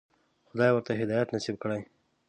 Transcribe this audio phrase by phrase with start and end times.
[0.47, 1.81] خدای ورته هدایت نصیب کړی.